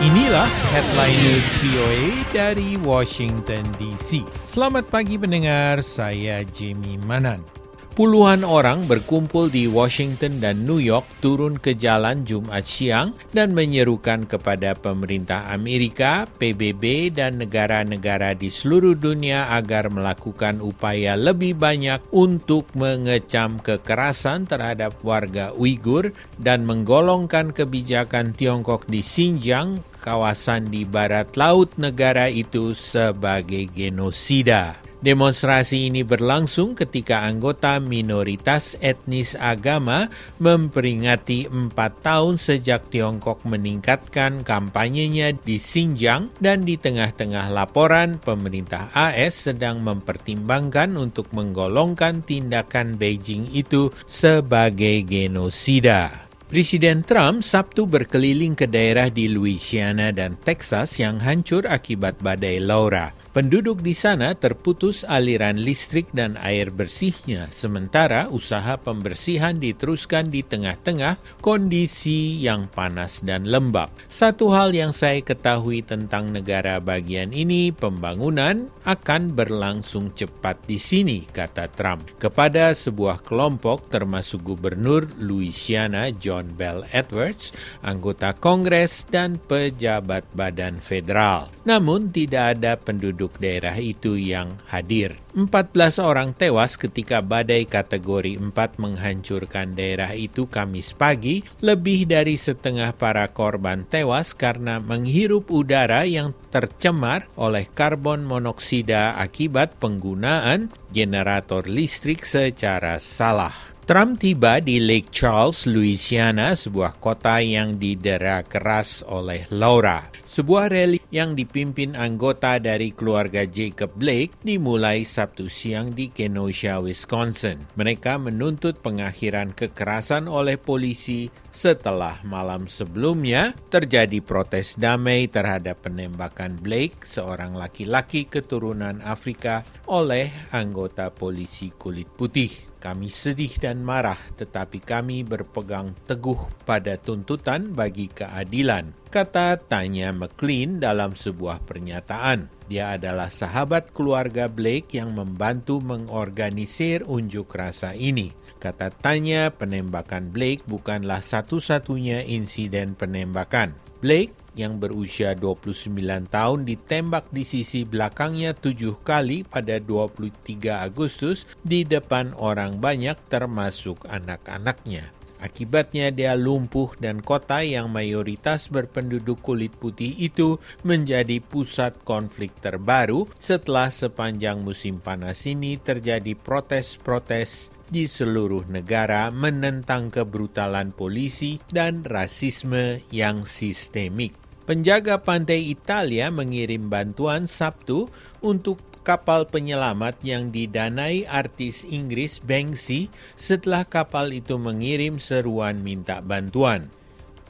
[0.00, 4.24] Inilah headline news VOA dari Washington DC.
[4.48, 7.59] Selamat pagi pendengar, saya Jamie Manan.
[7.90, 14.30] Puluhan orang berkumpul di Washington dan New York turun ke jalan Jumat siang dan menyerukan
[14.30, 22.70] kepada pemerintah Amerika, PBB, dan negara-negara di seluruh dunia agar melakukan upaya lebih banyak untuk
[22.78, 31.74] mengecam kekerasan terhadap warga Uighur dan menggolongkan kebijakan Tiongkok di Xinjiang, kawasan di barat laut
[31.74, 34.89] negara itu sebagai genosida.
[35.00, 45.32] Demonstrasi ini berlangsung ketika anggota minoritas etnis agama memperingati empat tahun sejak Tiongkok meningkatkan kampanyenya
[45.32, 53.88] di Xinjiang dan di tengah-tengah laporan pemerintah AS sedang mempertimbangkan untuk menggolongkan tindakan Beijing itu
[54.04, 56.29] sebagai genosida.
[56.50, 63.14] Presiden Trump Sabtu berkeliling ke daerah di Louisiana dan Texas yang hancur akibat badai Laura.
[63.30, 71.38] Penduduk di sana terputus aliran listrik dan air bersihnya, sementara usaha pembersihan diteruskan di tengah-tengah
[71.38, 73.86] kondisi yang panas dan lembab.
[74.10, 81.22] Satu hal yang saya ketahui tentang negara bagian ini, pembangunan akan berlangsung cepat di sini,
[81.30, 82.10] kata Trump.
[82.18, 87.52] Kepada sebuah kelompok termasuk Gubernur Louisiana John Bell Edwards,
[87.84, 91.52] anggota Kongres, dan pejabat badan federal.
[91.68, 95.20] Namun tidak ada penduduk daerah itu yang hadir.
[95.30, 98.50] 14 orang tewas ketika badai kategori 4
[98.82, 101.46] menghancurkan daerah itu Kamis pagi.
[101.62, 109.78] Lebih dari setengah para korban tewas karena menghirup udara yang tercemar oleh karbon monoksida akibat
[109.78, 113.69] penggunaan generator listrik secara salah.
[113.90, 120.06] Trump tiba di Lake Charles, Louisiana, sebuah kota yang didera keras oleh Laura.
[120.22, 127.66] Sebuah rally yang dipimpin anggota dari keluarga Jacob Blake dimulai Sabtu siang di Kenosha, Wisconsin.
[127.74, 137.02] Mereka menuntut pengakhiran kekerasan oleh polisi setelah malam sebelumnya terjadi protes damai terhadap penembakan Blake,
[137.02, 142.69] seorang laki-laki keturunan Afrika, oleh anggota polisi kulit putih.
[142.80, 150.80] Kami sedih dan marah, tetapi kami berpegang teguh pada tuntutan bagi keadilan, kata Tanya McLean
[150.80, 152.48] dalam sebuah pernyataan.
[152.72, 158.32] Dia adalah sahabat keluarga Blake yang membantu mengorganisir unjuk rasa ini.
[158.56, 163.76] Kata Tanya, penembakan Blake bukanlah satu-satunya insiden penembakan.
[164.00, 165.94] Blake yang berusia 29
[166.30, 174.06] tahun ditembak di sisi belakangnya tujuh kali pada 23 Agustus di depan orang banyak termasuk
[174.10, 175.14] anak-anaknya.
[175.40, 183.24] Akibatnya dia lumpuh dan kota yang mayoritas berpenduduk kulit putih itu menjadi pusat konflik terbaru
[183.40, 193.02] setelah sepanjang musim panas ini terjadi protes-protes di seluruh negara menentang kebrutalan polisi dan rasisme
[193.10, 194.32] yang sistemik.
[194.64, 198.06] Penjaga pantai Italia mengirim bantuan Sabtu
[198.38, 206.86] untuk kapal penyelamat yang didanai artis Inggris Banksy setelah kapal itu mengirim seruan minta bantuan.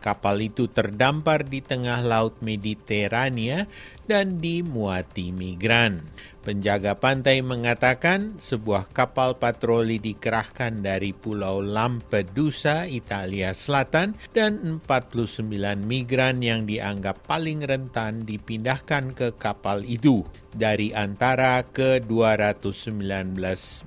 [0.01, 3.69] Kapal itu terdampar di tengah laut Mediterania
[4.11, 6.03] dan dimuati migran.
[6.41, 15.45] Penjaga pantai mengatakan sebuah kapal patroli dikerahkan dari Pulau Lampedusa, Italia Selatan, dan 49
[15.85, 20.25] migran yang dianggap paling rentan dipindahkan ke kapal itu
[20.57, 23.37] dari antara ke-219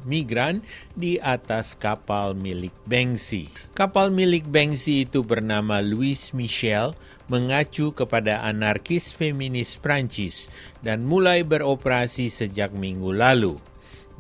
[0.06, 0.62] migran
[0.94, 3.50] di atas kapal milik Banksy.
[3.73, 6.94] Kapal milik Banksy itu bernama Louis Michel
[7.31, 10.51] mengacu kepada anarkis feminis Prancis
[10.84, 13.59] dan mulai beroperasi sejak minggu lalu.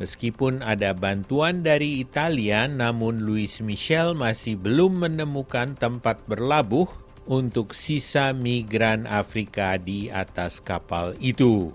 [0.01, 6.89] Meskipun ada bantuan dari Italia, namun Louis Michel masih belum menemukan tempat berlabuh
[7.29, 11.71] untuk sisa migran Afrika di atas kapal itu.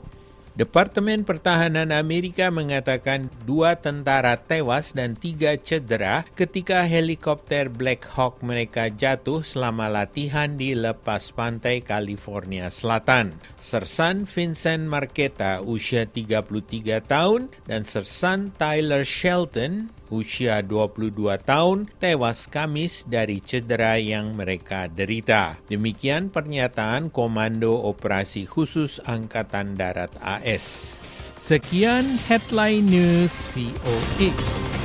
[0.59, 8.91] Departemen Pertahanan Amerika mengatakan dua tentara tewas dan tiga cedera ketika helikopter Black Hawk mereka
[8.91, 13.39] jatuh selama latihan di lepas pantai California Selatan.
[13.55, 21.13] Sersan Vincent Marqueta usia 33 tahun dan Sersan Tyler Shelton usia 22
[21.45, 25.61] tahun tewas Kamis dari cedera yang mereka derita.
[25.69, 30.97] Demikian pernyataan Komando Operasi Khusus Angkatan Darat AS.
[31.39, 34.78] Sekian headline news VOA.